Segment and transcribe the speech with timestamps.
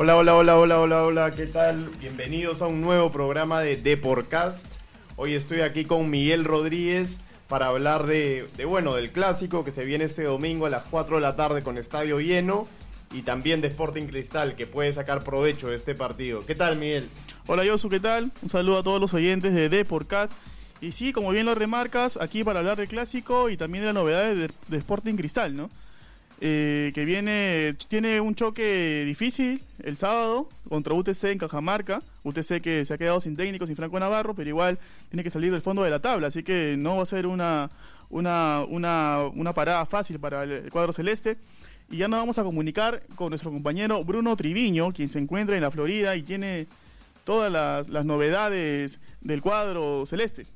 [0.00, 1.90] Hola, hola, hola, hola, hola, hola, ¿qué tal?
[1.98, 4.64] Bienvenidos a un nuevo programa de Deporcast.
[5.16, 7.18] Hoy estoy aquí con Miguel Rodríguez
[7.48, 11.16] para hablar de, de, bueno, del clásico que se viene este domingo a las 4
[11.16, 12.68] de la tarde con estadio lleno
[13.12, 16.46] y también de Sporting Cristal que puede sacar provecho de este partido.
[16.46, 17.08] ¿Qué tal, Miguel?
[17.48, 18.30] Hola, Yosu, ¿qué tal?
[18.40, 20.32] Un saludo a todos los oyentes de Deporcast.
[20.80, 23.94] Y sí, como bien lo remarcas, aquí para hablar del clásico y también de las
[23.96, 25.70] novedades de, de Sporting Cristal, ¿no?
[26.40, 32.00] Eh, que viene, tiene un choque difícil el sábado contra UTC en Cajamarca.
[32.22, 34.78] UTC que se ha quedado sin técnico, sin Franco Navarro, pero igual
[35.10, 37.70] tiene que salir del fondo de la tabla, así que no va a ser una,
[38.10, 41.38] una, una, una parada fácil para el cuadro celeste.
[41.90, 45.62] Y ya nos vamos a comunicar con nuestro compañero Bruno Triviño, quien se encuentra en
[45.62, 46.66] la Florida y tiene
[47.24, 50.46] todas las, las novedades del cuadro celeste.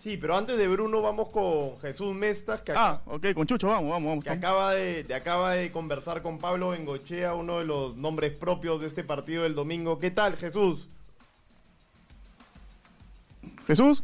[0.00, 2.62] Sí, pero antes de Bruno vamos con Jesús Mestas.
[2.62, 4.24] Que ah, ok, con Chucho, vamos, vamos, vamos.
[4.24, 8.80] Que acaba de, de, acaba de conversar con Pablo Bengochea, uno de los nombres propios
[8.80, 9.98] de este partido del domingo.
[9.98, 10.88] ¿Qué tal, Jesús?
[13.66, 14.02] ¿Jesús?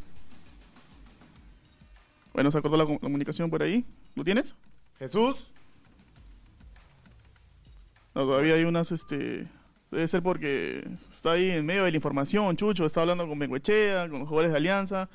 [2.35, 3.83] Bueno, se acordó la, la comunicación por ahí.
[4.15, 4.55] ¿Lo tienes?
[4.99, 5.51] ¿Jesús?
[8.15, 9.47] No, todavía hay unas, este...
[9.91, 14.11] Debe ser porque está ahí en medio de la información, Chucho, está hablando con Bengochea,
[14.11, 15.09] con los jugadores de Alianza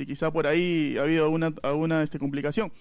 [0.00, 2.72] y quizá por ahí ha habido alguna, alguna este, complicación.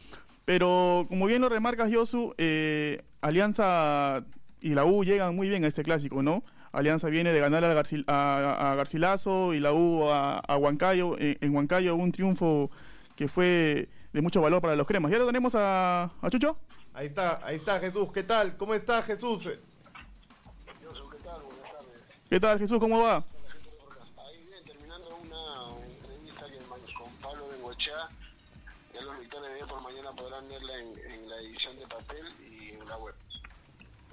[0.45, 4.23] Pero como bien lo remarcas, Yosu, eh, Alianza
[4.61, 6.43] y la U llegan muy bien a este clásico, ¿no?
[6.71, 11.17] Alianza viene de ganar a, Garcil, a, a Garcilaso y la U a, a Huancayo,
[11.19, 12.69] en, en, Huancayo un triunfo
[13.15, 15.11] que fue de mucho valor para los cremas.
[15.11, 16.57] ¿Ya lo tenemos a, a Chucho?
[16.93, 18.57] Ahí está, ahí está Jesús, ¿qué tal?
[18.57, 19.43] ¿Cómo está Jesús?
[20.81, 21.41] Yosu, ¿qué tal?
[21.41, 22.01] Buenas tardes.
[22.29, 22.79] ¿Qué tal Jesús?
[22.79, 23.23] ¿Cómo va?
[24.17, 28.09] Ahí bien, terminando una entrevista que con Pablo Bengochea,
[28.93, 32.69] ya los lectores de por mañana podrán verla en, en, la edición de papel y
[32.69, 33.13] en la web.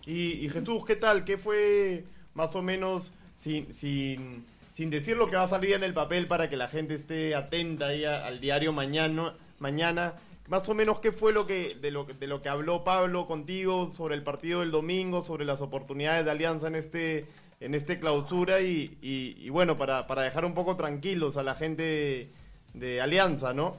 [0.05, 1.25] Y, y Jesús, ¿qué tal?
[1.25, 5.84] ¿Qué fue más o menos sin, sin, sin decir lo que va a salir en
[5.84, 10.15] el papel para que la gente esté atenta ahí a, al diario mañana, mañana?
[10.49, 13.93] Más o menos, ¿qué fue lo que de lo, de lo que habló Pablo contigo
[13.97, 17.27] sobre el partido del domingo, sobre las oportunidades de alianza en este
[17.59, 21.55] en este clausura y, y, y bueno, para, para dejar un poco tranquilos a la
[21.55, 22.31] gente de,
[22.75, 23.79] de Alianza, ¿no?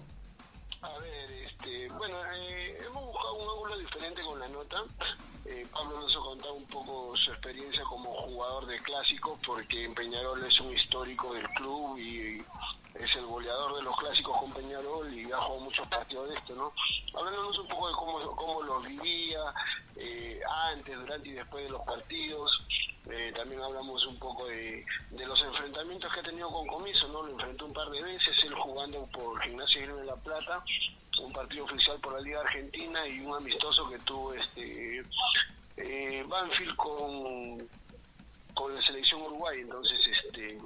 [0.81, 1.16] A ver,
[5.45, 10.43] Eh, Pablo nos ha contado un poco su experiencia como jugador de clásicos, porque Peñarol
[10.43, 12.43] es un histórico del club y
[12.95, 16.55] es el goleador de los clásicos con Peñarol y ha jugado muchos partidos de esto,
[16.55, 16.73] ¿no?
[17.17, 19.39] Hablándonos un poco de cómo, cómo los vivía
[19.95, 20.41] eh,
[20.73, 22.63] antes, durante y después de los partidos.
[23.09, 27.23] Eh, también hablamos un poco de, los enfrentamientos que ha tenido con Comiso, ¿no?
[27.23, 30.61] Lo enfrentó un par de veces, él jugando por Gimnasia de la Plata,
[31.19, 35.03] un partido oficial por la Liga Argentina y un amistoso que tuvo este
[35.77, 37.67] eh, Banfield con,
[38.53, 40.57] con la selección Uruguay, entonces este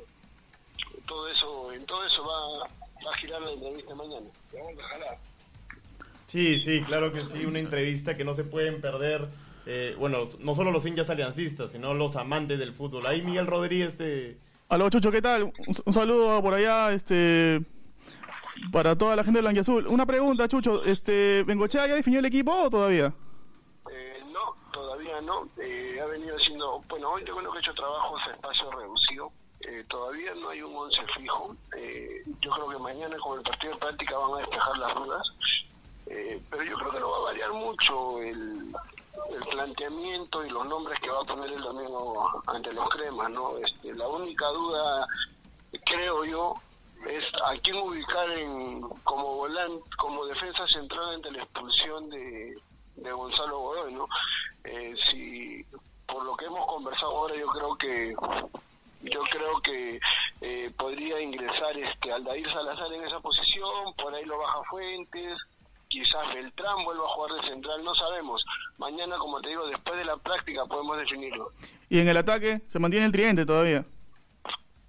[1.05, 2.67] todo eso, en todo eso va,
[3.05, 4.27] va a girar la entrevista mañana.
[4.53, 5.17] Vamos a jalar.
[6.27, 9.27] Sí, sí, claro que sí, una entrevista que no se pueden perder.
[9.65, 13.05] Eh, bueno, no solo los hinchas aliancistas, sino los amantes del fútbol.
[13.05, 14.37] Ahí Miguel Rodríguez te...
[14.69, 15.43] Aló, Chucho, ¿qué tal?
[15.43, 15.53] Un,
[15.85, 17.61] un saludo por allá, este...
[18.71, 19.87] Para toda la gente de Blanquiazul.
[19.87, 23.13] Una pregunta, Chucho, este, ¿Bengochea ya definió el equipo o todavía?
[23.91, 25.47] Eh, no, todavía no.
[25.57, 29.31] Eh, ha venido haciendo, bueno, hoy tengo que he hecho trabajos a espacio reducido.
[29.61, 31.55] Eh, todavía no hay un once fijo.
[31.77, 35.33] Eh, yo creo que mañana con el partido de práctica van a despejar las dudas.
[36.07, 38.73] Eh, pero yo creo que no va a variar mucho el,
[39.29, 43.29] el, planteamiento y los nombres que va a poner el domingo ante los cremas.
[43.29, 45.07] no este, La única duda,
[45.85, 46.55] creo yo,
[47.07, 52.57] es a quién ubicar en, como volante, como defensa central ante la expulsión de,
[52.95, 53.93] de Gonzalo Godoy.
[53.93, 54.07] ¿no?
[55.09, 55.65] si
[56.05, 58.15] por lo que hemos conversado ahora, yo creo que
[59.03, 59.99] yo creo que
[60.41, 65.39] eh, podría ingresar este Aldair Salazar en esa posición, por ahí lo baja Fuentes,
[65.87, 68.45] quizás Beltrán vuelva a jugar de central, no sabemos.
[68.77, 71.51] Mañana, como te digo, después de la práctica podemos definirlo.
[71.89, 73.85] ¿Y en el ataque se mantiene el tridente todavía?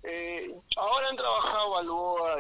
[0.03, 1.71] Eh, ahora han trabajado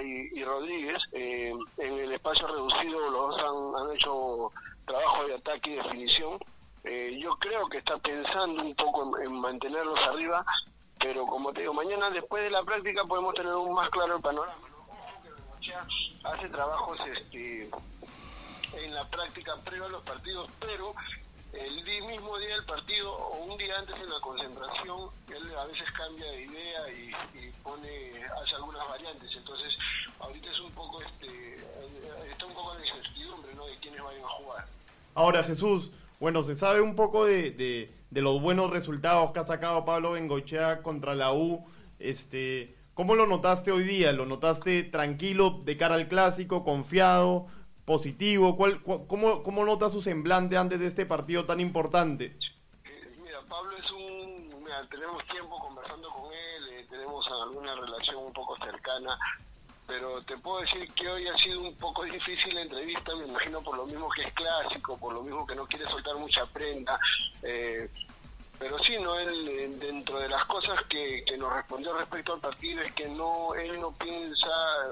[0.04, 4.52] y, Rodríguez, eh, en el espacio reducido los dos han, hecho
[4.86, 6.38] trabajo de ataque y definición.
[6.84, 10.44] Eh, yo creo que está pensando un poco en, en mantenerlos arriba,
[10.98, 14.22] pero como te digo, mañana después de la práctica podemos tener un más claro el
[14.22, 14.54] panorama.
[14.68, 14.82] ¿no?
[16.24, 17.68] hace trabajos este,
[18.74, 20.94] en la práctica previa a los partidos, pero
[21.52, 25.90] el mismo día del partido o un día antes en la concentración, él a veces
[25.92, 28.12] cambia de idea y, pone,
[28.42, 29.30] hace algunas variantes.
[29.36, 29.76] Entonces,
[30.20, 31.56] ahorita es un poco, este,
[32.30, 33.66] está un poco de incertidumbre, ¿no?
[33.66, 34.66] De quiénes vayan a jugar.
[35.14, 39.46] Ahora, Jesús, bueno, se sabe un poco de, de de los buenos resultados que ha
[39.46, 41.64] sacado Pablo Bengochea contra la U.
[41.98, 44.12] Este, ¿Cómo lo notaste hoy día?
[44.12, 47.46] ¿Lo notaste tranquilo de cara al clásico, confiado,
[47.84, 48.56] positivo?
[48.56, 52.36] ¿Cuál, cómo, ¿Cómo nota su semblante antes de este partido tan importante?
[53.22, 54.62] Mira, Pablo es un...
[54.62, 59.18] Mira, tenemos tiempo conversando con él, eh, tenemos alguna relación un poco cercana
[59.92, 63.60] pero te puedo decir que hoy ha sido un poco difícil la entrevista, me imagino
[63.60, 66.98] por lo mismo que es clásico, por lo mismo que no quiere soltar mucha prenda.
[67.42, 67.90] Eh,
[68.62, 72.92] pero sí, no él dentro de las cosas que, nos respondió respecto al partido es
[72.92, 74.48] que no él no piensa,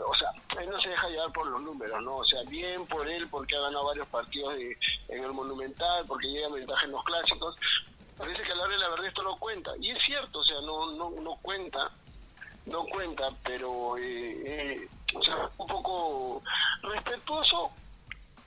[0.09, 0.29] o sea,
[0.61, 2.17] él no se deja llevar por los números, ¿no?
[2.17, 6.49] O sea, bien por él porque ha ganado varios partidos en el Monumental, porque llega
[6.49, 7.55] a ventaja en los clásicos.
[8.19, 9.71] Parece que a la hora de la verdad esto no cuenta.
[9.81, 11.93] Y es cierto, o sea, no no no cuenta
[12.67, 14.89] no cuenta, pero eh, eh,
[15.59, 16.43] un poco
[16.83, 17.71] respetuoso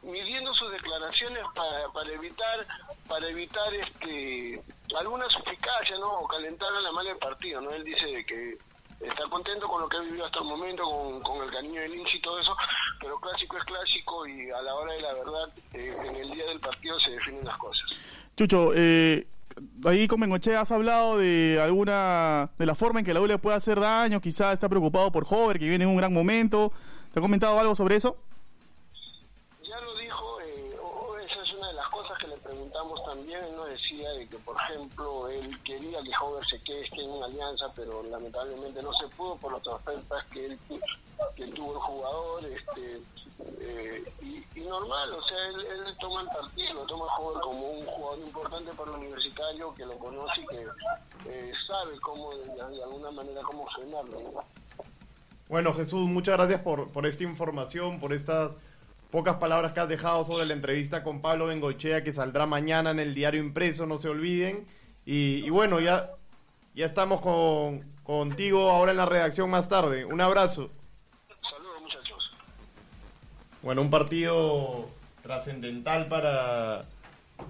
[0.02, 2.68] midiendo sus declaraciones para, para evitar
[3.08, 4.62] para evitar este
[4.98, 8.58] alguna suficacia no o calentar a la mala el partido no él dice que
[9.02, 10.84] está contento con lo que ha vivido hasta el momento
[11.24, 12.56] con, el cariño del hincha y todo eso
[13.00, 16.46] pero clásico es clásico y a la hora de la verdad eh, en el día
[16.46, 17.86] del partido se definen las cosas
[18.36, 19.28] Chucho eh,
[19.86, 23.58] ahí con Mengoche has hablado de alguna de la forma en que la U puede
[23.58, 26.72] hacer daño, quizás está preocupado por Hover, que viene en un gran momento.
[27.14, 28.18] ¿Te ha comentado algo sobre eso?
[29.64, 30.76] Ya lo dijo, eh,
[31.30, 33.33] esa es una de las cosas que le preguntamos también.
[33.44, 37.26] Él nos decía de que, por ejemplo, él quería que Hover se quede en una
[37.26, 40.60] alianza, pero lamentablemente no se pudo por las ofertas que él,
[41.36, 42.46] que tuvo el jugador.
[42.46, 43.02] Este,
[43.60, 44.04] eh,
[44.56, 48.92] y, normal, o sea, él, toma el partido, toma el como un jugador importante para
[48.92, 50.66] el universitario que lo conoce y que
[51.26, 54.44] eh, sabe cómo, de, alguna manera, cómo frenarlo.
[55.50, 58.52] Bueno, Jesús, muchas gracias por, por esta información, por estas
[59.14, 62.98] pocas palabras que has dejado sobre la entrevista con Pablo Bengochea que saldrá mañana en
[62.98, 64.66] el diario impreso, no se olviden.
[65.06, 66.10] Y, bueno, ya,
[66.74, 70.04] ya estamos con, contigo ahora en la redacción más tarde.
[70.04, 70.72] Un abrazo.
[73.62, 74.90] Bueno, un partido
[75.22, 76.86] trascendental para,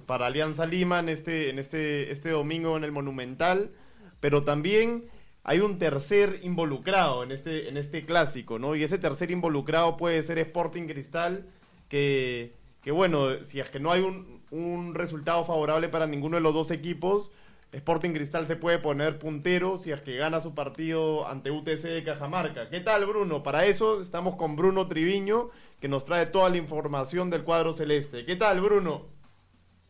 [0.06, 3.72] para Alianza Lima en este, en este, este domingo en el Monumental,
[4.20, 5.06] pero también
[5.44, 8.76] hay un tercer involucrado en este, en este clásico, ¿no?
[8.76, 11.46] Y ese tercer involucrado puede ser Sporting Cristal,
[11.90, 16.44] que, que bueno, si es que no hay un, un resultado favorable para ninguno de
[16.44, 17.30] los dos equipos,
[17.74, 22.04] Sporting Cristal se puede poner puntero si es que gana su partido ante UTC de
[22.04, 22.70] Cajamarca.
[22.70, 23.44] ¿Qué tal, Bruno?
[23.44, 25.50] Para eso estamos con Bruno Triviño,
[25.82, 28.26] que nos trae toda la información del cuadro celeste.
[28.26, 29.08] ¿Qué tal, Bruno?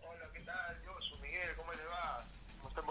[0.02, 0.82] Hola, ¿qué tal?
[0.84, 2.26] Yo soy Miguel, ¿cómo le va?
[2.62, 2.86] ¿Cómo están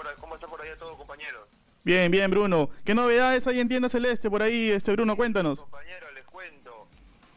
[0.50, 1.48] por, por allá todos, compañeros?
[1.84, 2.70] Bien, bien, Bruno.
[2.84, 5.16] ¿Qué novedades hay en Tienda Celeste por ahí, este Bruno?
[5.16, 5.60] Cuéntanos.
[5.60, 6.86] Compañero, les cuento.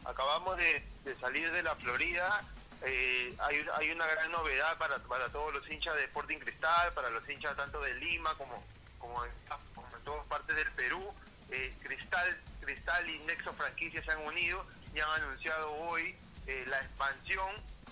[0.04, 0.82] Acabamos de,
[1.20, 2.42] salir de la Florida.
[2.82, 7.10] Eh, hay, hay, una gran novedad para, para todos los hinchas de Sporting Cristal, para
[7.10, 8.62] los hinchas tanto de Lima como,
[8.98, 9.30] como, en,
[10.04, 11.02] todas partes del Perú.
[11.50, 14.64] Eh, Cristal, Cristal y Nexo Franquicia se han unido
[14.96, 16.16] ya han anunciado hoy
[16.46, 17.50] eh, la expansión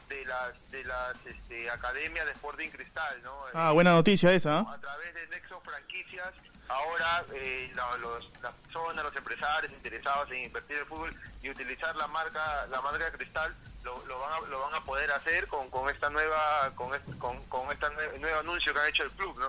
[0.08, 3.44] de las de las este, academias de Sporting Cristal, ¿no?
[3.54, 4.60] Ah, buena noticia esa.
[4.60, 6.34] A través de Nexo Franquicias,
[6.68, 12.06] ahora eh, los, las personas, los empresarios interesados en invertir en fútbol y utilizar la
[12.08, 15.90] marca la marca Cristal lo, lo, van, a, lo van a poder hacer con, con
[15.90, 17.86] esta nueva con este, con, con este
[18.18, 19.48] nuevo anuncio que ha hecho el club, ¿no?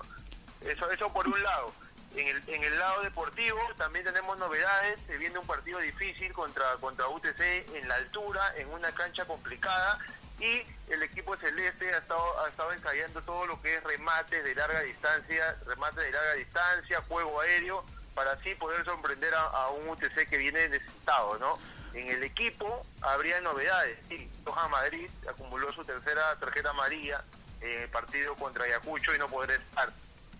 [0.68, 1.72] Eso eso por un lado.
[2.14, 6.64] En el, en el lado deportivo también tenemos novedades, se viene un partido difícil contra,
[6.80, 7.40] contra UTC
[7.74, 9.98] en la altura, en una cancha complicada
[10.38, 10.62] y
[10.92, 14.80] el equipo celeste ha estado, ha estado ensayando todo lo que es remate de larga
[14.82, 20.38] distancia, remate de larga distancia, juego aéreo, para así poder sorprender a, un UTC que
[20.38, 21.58] viene necesitado, ¿no?
[21.92, 27.22] En el equipo habría novedades, sí, Toja Madrid acumuló su tercera tarjeta amarilla
[27.60, 29.90] en el partido contra Ayacucho y no podrá estar.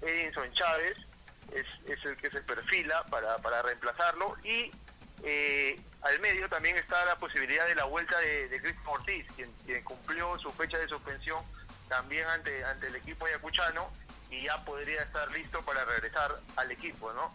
[0.03, 0.97] Edinson Chávez
[1.53, 4.71] es, es el que se perfila para, para reemplazarlo y
[5.23, 9.83] eh, al medio también está la posibilidad de la vuelta de, de Cristian Ortiz, quien,
[9.83, 11.43] cumplió su fecha de suspensión
[11.89, 13.89] también ante, ante el equipo ayacuchano
[14.31, 17.33] y ya podría estar listo para regresar al equipo, ¿no?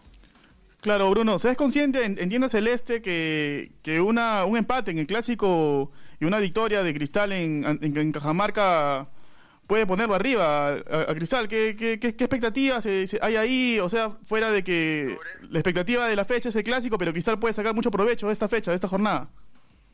[0.80, 5.06] Claro, Bruno, ¿se es consciente en, Tienda Celeste que, que una, un empate en el
[5.06, 9.06] clásico y una victoria de Cristal en, en Cajamarca
[9.72, 11.48] puede ponerlo arriba a, Cristal.
[11.48, 13.80] ¿Qué, qué, expectativas hay ahí?
[13.80, 17.38] O sea, fuera de que la expectativa de la fecha es el clásico, pero Cristal
[17.38, 19.28] puede sacar mucho provecho de esta fecha, de esta jornada.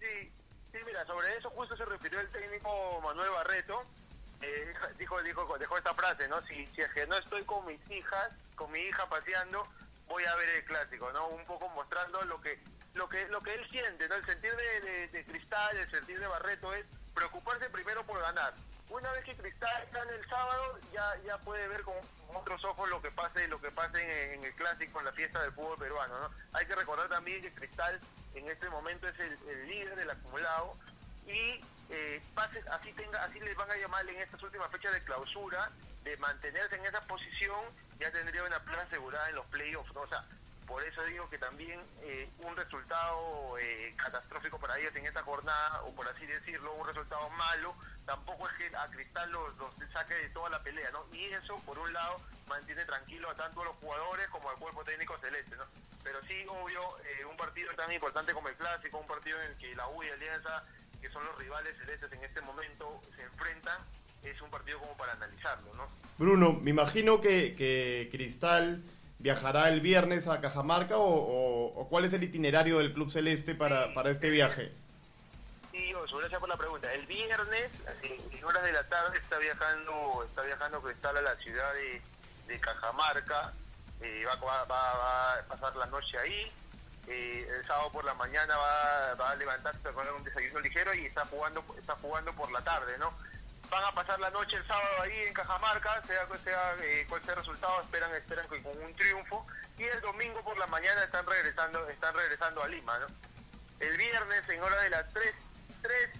[0.00, 0.32] Sí,
[0.72, 3.82] sí mira, sobre eso justo se refirió el técnico Manuel Barreto.
[4.42, 6.42] Eh, dijo, dijo, dejó esta frase, ¿no?
[6.48, 9.62] Si, si es que no estoy con mis hijas, con mi hija paseando,
[10.08, 11.28] voy a ver el clásico, ¿no?
[11.28, 12.58] Un poco mostrando lo que
[12.94, 14.16] lo que lo que él siente, ¿no?
[14.16, 18.54] El sentir de Cristal, el sentir de Barreto es preocuparse primero por ganar
[18.90, 21.94] una vez que Cristal gane el sábado, ya ya puede ver con,
[22.34, 25.52] otros ojos lo que pase lo que pase en, el clásico, en la fiesta del
[25.52, 26.18] fútbol peruano.
[26.18, 26.30] ¿no?
[26.52, 28.00] Hay que recordar también que Cristal
[28.34, 30.74] en este momento es el, líder del acumulado
[31.26, 32.22] y eh,
[32.70, 35.70] así tenga así les van a llamar en estas últimas fechas de clausura
[36.04, 37.60] de mantenerse en esa posición
[37.98, 39.90] ya tendría una plaza asegurada en los playoffs.
[39.94, 40.24] O sea,
[40.68, 45.82] por eso digo que también eh, un resultado eh, catastrófico para ellos en esta jornada,
[45.82, 49.54] o por así decirlo, un resultado malo, tampoco es que a Cristal los,
[49.92, 51.06] saque de toda la pelea, ¿no?
[51.10, 54.84] Y eso, por un lado, mantiene tranquilo a tanto a los jugadores como al cuerpo
[54.84, 55.64] técnico celeste, ¿no?
[56.04, 59.56] Pero sí, obvio, eh, un partido tan importante como el Clásico, un partido en el
[59.56, 60.62] que la U y Alianza,
[61.00, 63.80] que son los rivales celestes en este momento, se enfrentan,
[64.22, 65.88] es un partido como para analizarlo, ¿no?
[66.18, 68.82] Bruno, me imagino que, que Cristal
[69.18, 74.10] viajará el viernes a Cajamarca o, cuál es el itinerario del Club Celeste para, para
[74.10, 74.72] este viaje?
[75.72, 76.92] Sí, Oso, gracias por la pregunta.
[76.92, 77.70] El viernes,
[78.02, 83.52] en horas de la tarde, está viajando está viajando Cristal a la ciudad de, Cajamarca.
[84.00, 86.52] Eh, va, va, a pasar la noche ahí.
[87.06, 91.06] Eh, el sábado por la mañana va, va a levantarse con un desayuno ligero y
[91.06, 93.12] está jugando está jugando por la tarde, ¿no?
[93.70, 97.34] Van a pasar la noche el sábado ahí en Cajamarca, sea, sea eh, cual sea
[97.34, 99.46] el resultado, esperan, esperan con un triunfo,
[99.78, 103.06] y el domingo por la mañana están regresando, están regresando a Lima, ¿no?
[103.80, 105.34] El viernes en hora de las 3,
[105.82, 106.10] 3,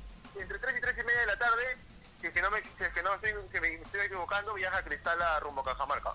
[0.41, 1.77] entre 3 y 3 y media de la tarde,
[2.21, 4.83] si es que no me, si es que no estoy, que me estoy equivocando, viaja
[4.83, 6.15] Cristal a rumbo a Cajamarca.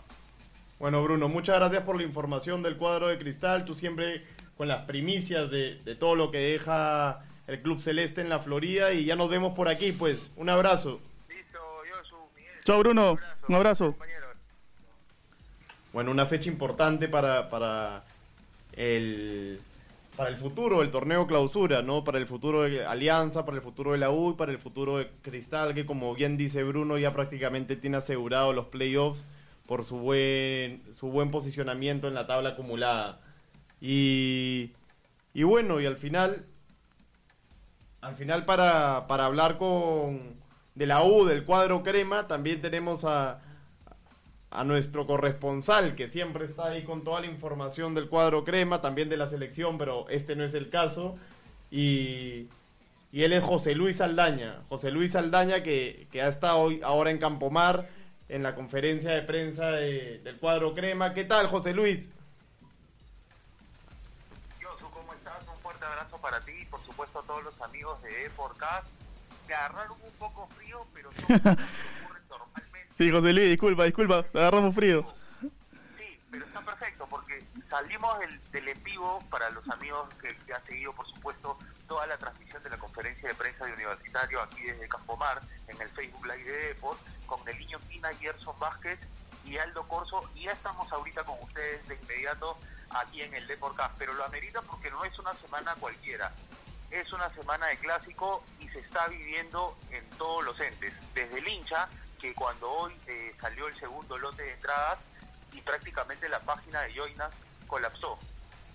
[0.80, 3.66] Bueno, Bruno, muchas gracias por la información del cuadro de Cristal.
[3.66, 4.25] Tú siempre
[4.58, 8.94] con las primicias de, de todo lo que deja el Club Celeste en la Florida
[8.94, 10.32] y ya nos vemos por aquí, pues.
[10.36, 11.02] Un abrazo.
[12.63, 13.17] Chao Bruno,
[13.48, 13.96] un abrazo.
[15.91, 18.03] Bueno, una fecha importante para, para
[18.74, 19.60] el
[20.15, 22.03] para el futuro del torneo clausura, ¿no?
[22.03, 25.00] Para el futuro de Alianza, para el futuro de la U y para el futuro
[25.00, 29.25] de Cristal, que como bien dice Bruno, ya prácticamente tiene asegurado los playoffs
[29.65, 33.20] por su buen, su buen posicionamiento en la tabla acumulada.
[33.82, 34.72] Y,
[35.34, 36.46] y bueno, y al final,
[38.01, 40.36] al final para, para hablar con,
[40.75, 43.39] de la U, del cuadro crema, también tenemos a,
[44.50, 49.10] a nuestro corresponsal, que siempre está ahí con toda la información del cuadro crema, también
[49.10, 51.18] de la selección, pero este no es el caso.
[51.72, 52.48] Y,
[53.12, 54.62] y él es José Luis Aldaña.
[54.70, 57.89] José Luis Aldaña, que, que ha estado hoy, ahora en Campomar,
[58.30, 61.13] en la conferencia de prensa del cuadro crema.
[61.13, 62.12] ¿Qué tal, José Luis?
[64.92, 65.44] ¿cómo estás?
[65.48, 68.84] Un fuerte abrazo para ti y, por supuesto, a todos los amigos de E4K
[69.52, 72.88] agarraron un poco frío, pero no ocurre normalmente.
[72.96, 75.06] Sí, José Luis, disculpa, disculpa, agarramos frío.
[75.98, 80.54] Sí, pero está perfecto porque salimos del, del en vivo para los amigos que, que,
[80.54, 81.58] han seguido, por supuesto,
[81.88, 85.90] toda la transmisión de la conferencia de prensa de Universitario aquí desde Campomar, en el
[85.90, 89.00] Facebook Live de Deport, con el niño Quina, Gerson Vázquez
[89.46, 92.58] y Aldo Corso, y ya estamos ahorita con ustedes de inmediato
[92.92, 96.32] aquí en el Deport pero lo amerita porque no es una semana cualquiera
[96.94, 101.88] es una semana de clásico se está viviendo en todos los entes, desde el hincha,
[102.20, 105.00] que cuando hoy eh, salió el segundo lote de entradas
[105.53, 107.32] y prácticamente la página de Joinas
[107.68, 108.18] colapsó.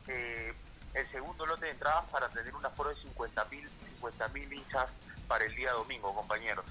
[0.07, 0.55] Eh,
[0.95, 4.87] el segundo lote de entradas para tener un aforo de 50.000 50 mil hinchas
[5.26, 6.64] para el día domingo, compañeros.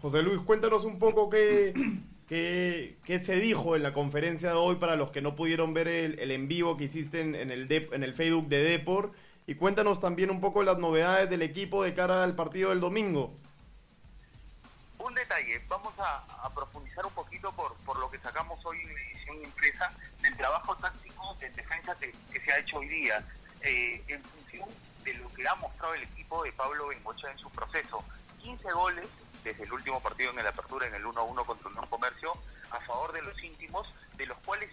[0.00, 4.96] José Luis, cuéntanos un poco qué, qué, se dijo en la conferencia de hoy para
[4.96, 8.48] los que no pudieron ver el, en vivo que hiciste en, el, en el Facebook
[8.48, 9.12] de Depor
[9.46, 13.36] y cuéntanos también un poco las novedades del equipo de cara al partido del domingo.
[14.98, 16.24] Un detalle, vamos a,
[16.54, 21.36] profundizar un poquito por, por lo que sacamos hoy en edición impresa del trabajo táctico
[21.40, 23.26] de defensa que, se ha hecho hoy día,
[23.60, 24.68] eh, en función
[25.04, 28.02] de lo que ha mostrado el equipo de Pablo Bengocha en su proceso.
[28.40, 29.08] 15 goles
[29.42, 32.32] desde el último partido en la apertura, en el 1-1 contra el Comercio,
[32.70, 33.86] a favor de los íntimos,
[34.16, 34.70] de los cuales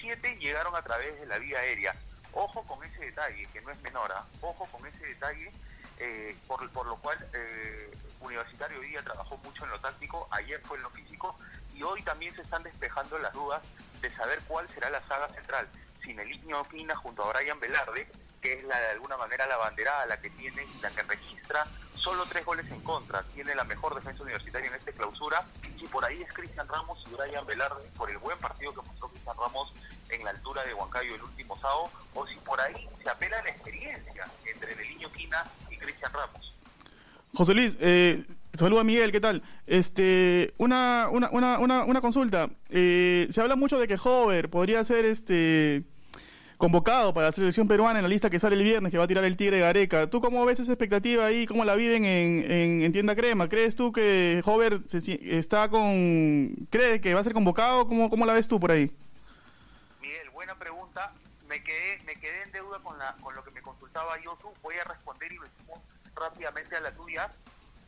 [0.00, 1.94] 7 llegaron a través de la vía aérea.
[2.34, 4.26] Ojo con ese detalle, que no es menor, ¿ah?
[4.40, 5.52] ojo con ese detalle,
[5.98, 10.60] eh, por, por, lo cual eh, Universitario hoy día trabajó mucho en lo táctico, ayer
[10.62, 11.38] fue en lo físico,
[11.74, 13.62] y hoy también se están despejando las dudas
[14.00, 15.68] de saber cuál será la saga central.
[16.02, 18.08] Sin el Ignio Opina junto a Brian Velarde,
[18.42, 22.26] que es la de alguna manera la banderada, la que tiene, la que registra solo
[22.26, 25.44] tres goles en contra, tiene la mejor defensa universitaria en esta clausura,
[25.76, 29.08] y por ahí es Cristian Ramos y Brian Velarde, por el buen partido que mostró
[29.08, 29.72] Cristian Ramos
[30.14, 33.42] en la altura de Huancayo el último sábado, o si por ahí se apela a
[33.42, 36.54] la experiencia entre Neliño Quina y Cristian Ramos.
[37.34, 39.42] José Luis, eh, saluda Miguel, ¿qué tal?
[39.66, 42.48] Este, una, una, una, una, consulta.
[42.70, 45.82] Eh, se habla mucho de que Hover podría ser este
[46.56, 49.08] convocado para la selección peruana en la lista que sale el viernes, que va a
[49.08, 50.08] tirar el Tigre Gareca.
[50.08, 51.46] ¿Tú cómo ves esa expectativa ahí?
[51.46, 53.48] ¿Cómo la viven en, en, Tienda Crema?
[53.48, 56.68] ¿Crees tú que Hover está con...
[56.70, 57.88] cree que va a ser convocado?
[57.88, 58.92] ¿Cómo, ¿Cómo la ves tú por ahí?
[60.54, 61.12] Pregunta.
[61.46, 64.54] Me quedé, me quedé en deuda con, la, con lo que me consultaba Yosu.
[64.62, 65.46] Voy a responder y lo
[66.14, 67.30] rápidamente a la tuya.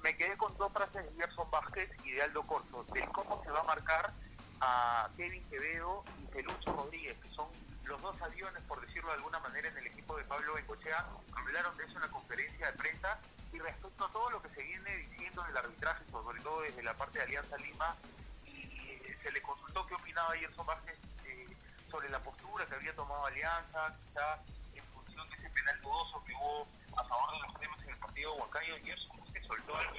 [0.03, 3.51] Me quedé con dos frases de Gerson Vázquez y de Aldo Corto, de cómo se
[3.51, 4.13] va a marcar
[4.61, 7.49] a Kevin Quevedo y Pelucho Rodríguez, que son
[7.85, 11.77] los dos aviones, por decirlo de alguna manera, en el equipo de Pablo Bengochea, hablaron
[11.77, 13.19] de eso en la conferencia de prensa
[13.53, 16.95] y respecto a todo lo que se viene diciendo del arbitraje, sobre todo desde la
[16.95, 17.97] parte de Alianza Lima,
[18.45, 21.57] y, se le consultó qué opinaba Gerson Vázquez eh,
[21.91, 24.39] sobre la postura que había tomado Alianza, quizá
[24.75, 26.67] en función de ese penal dudoso que hubo
[26.97, 29.95] a favor de los temas en el partido de Huancayo, Gerson Vázquez soltó algo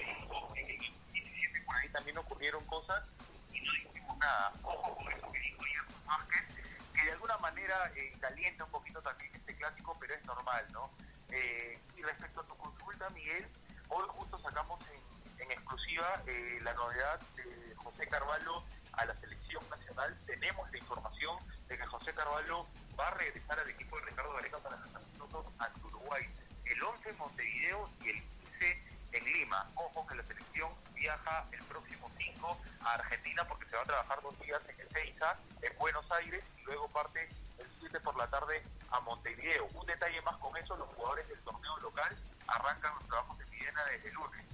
[0.56, 3.04] y, y, por ahí también ocurrieron cosas
[3.52, 4.54] y no dijimos nada.
[4.64, 6.46] Ojo con eso que dijo Gerson Vázquez
[6.94, 10.90] que de alguna manera eh, calienta un poquito también este clásico, pero es normal, ¿no?
[11.30, 13.46] Eh, y respecto a tu consulta, Miguel,
[13.90, 18.64] hoy justo sacamos en, en exclusiva eh, la novedad de José Carvalho
[18.94, 20.18] a la selección nacional.
[20.26, 21.38] Tenemos la información
[21.68, 22.66] de que José Carvalho
[23.00, 26.24] va a regresar al equipo de Ricardo Gareca para los minutos ante Uruguay.
[26.66, 28.84] El 11 en Montevideo y el 15
[29.14, 29.70] en Lima.
[29.76, 34.22] Ojo que la selección viaja el próximo 5 a Argentina porque se va a trabajar
[34.22, 38.64] dos días en Ezeiza, en Buenos Aires, y luego parte el 7 por la tarde
[38.92, 39.68] a Montevideo.
[39.74, 43.84] Un detalle más con eso, los jugadores del torneo local arrancan los trabajos de Viena
[43.86, 44.46] desde el lunes.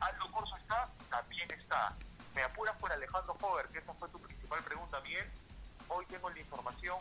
[0.00, 1.94] Aldo Corso está, también está.
[2.34, 5.30] Me apuras por Alejandro Hover, que esa fue tu principal pregunta, bien.
[5.88, 6.96] Hoy tengo la información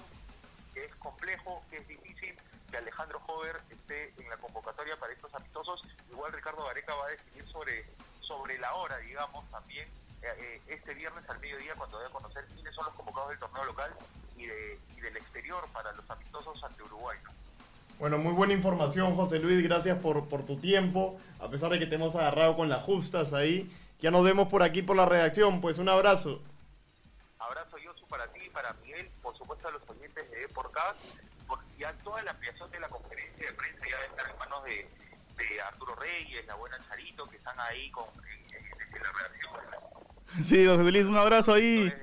[0.74, 2.36] que es complejo, que es difícil,
[2.70, 5.84] que Alejandro Hover esté en la convocatoria para estos amistosos.
[6.10, 7.86] Igual Ricardo Gareca va a decidir sobre,
[8.22, 9.88] sobre la hora, digamos, también
[10.22, 13.40] eh, eh, este viernes al mediodía cuando voy a conocer quiénes son los convocados del
[13.40, 13.92] torneo local
[14.38, 17.18] y del exterior para los amistosos ante Uruguay.
[17.98, 19.64] Bueno, muy buena información, José Luis.
[19.64, 21.18] Gracias por, por tu tiempo.
[21.40, 23.72] A pesar de que te hemos agarrado con las justas ahí.
[24.02, 25.62] Ya nos vemos por aquí por la redacción.
[25.62, 26.42] Pues un abrazo.
[28.16, 30.98] Abrazo, para ti, para Miguel, por supuesto a los oyentes de Podcast.
[31.48, 34.64] Porque ya toda la ampliación de la conferencia de prensa ya debe estar en manos
[34.64, 34.88] de,
[35.38, 39.52] de Arturo Reyes, la buena Charito, que están ahí con, en, la redacción.
[40.44, 41.94] Sí, José Luis, un abrazo ahí.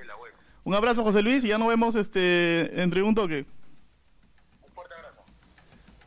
[0.63, 3.45] Un abrazo, José Luis, y ya nos vemos este, entre un toque.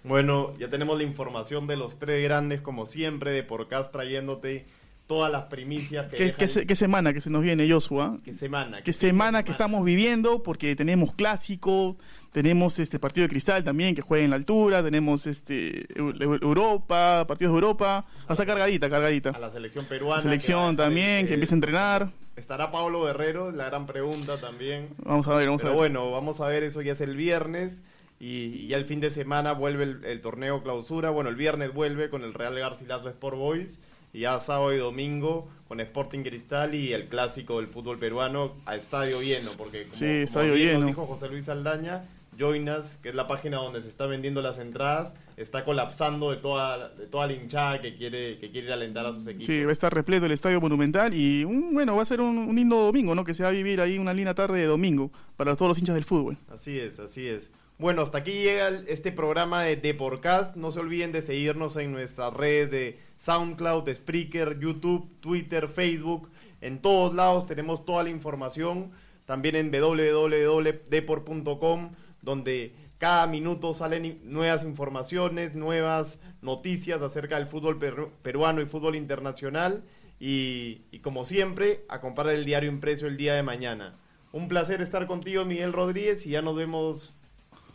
[0.02, 4.66] Bueno, ya tenemos la información de los tres grandes, como siempre, de Porcast trayéndote
[5.06, 8.16] todas las primicias que ¿Qué, qué, semana que se nos viene, Joshua?
[8.24, 8.82] ¿Qué semana?
[8.82, 10.42] ¿Qué, semana que estamos viviendo?
[10.42, 11.96] Porque tenemos clásico,
[12.32, 17.52] tenemos este partido de cristal también que juega en la altura, tenemos este Europa, partidos
[17.52, 19.30] de Europa, hasta cargadita, cargadita.
[19.30, 20.20] A la selección peruana.
[20.20, 22.10] selección también, que empieza a entrenar.
[22.34, 24.88] Estará Pablo Guerrero, la gran pregunta también.
[24.98, 25.76] Vamos a ver, vamos a ver.
[25.76, 27.82] bueno, vamos a ver, eso ya es el viernes
[28.18, 31.10] y ya el fin de semana vuelve el, torneo clausura.
[31.10, 33.80] Bueno, el viernes vuelve con el Real Garcilaso Sport Boys
[34.16, 38.74] y ya sábado y domingo con Sporting Cristal y el clásico del fútbol peruano a
[38.74, 40.86] estadio lleno, porque como, sí, estadio lleno.
[40.86, 42.06] dijo José Luis Aldaña,
[42.38, 46.88] Joinas, que es la página donde se está vendiendo las entradas, está colapsando de toda,
[46.88, 49.48] de toda la hinchada que quiere, que quiere alentar a sus equipos.
[49.48, 52.38] Sí, va a estar repleto el estadio monumental y un, bueno, va a ser un,
[52.38, 53.22] un lindo domingo, ¿no?
[53.22, 55.94] Que se va a vivir ahí una linda tarde de domingo para todos los hinchas
[55.94, 56.38] del fútbol.
[56.50, 57.50] Así es, así es.
[57.78, 60.56] Bueno, hasta aquí llega este programa de, The Podcast.
[60.56, 66.30] No se olviden de seguirnos en nuestras redes de SoundCloud, Spreaker, YouTube, Twitter, Facebook.
[66.60, 68.92] En todos lados tenemos toda la información.
[69.24, 71.90] También en www.deport.com,
[72.22, 77.80] donde cada minuto salen nuevas informaciones, nuevas noticias acerca del fútbol
[78.22, 79.82] peruano y fútbol internacional.
[80.20, 83.96] Y, como siempre, a comprar el diario impreso el día de mañana.
[84.30, 87.16] Un placer estar contigo, Miguel Rodríguez, y ya nos vemos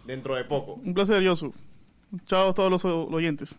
[0.06, 0.76] dentro de poco.
[0.76, 1.54] Un placer, Yosu.
[2.26, 3.58] Chao a todos los oyentes.